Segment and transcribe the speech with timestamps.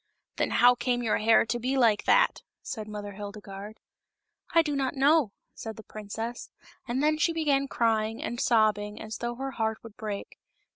[0.37, 3.77] "Then how came your hair to be like that?" said Mother Hildegarde."
[4.55, 6.49] I do not know," said the princess;
[6.87, 10.39] and then she began crying and sob bing as though her heart would break.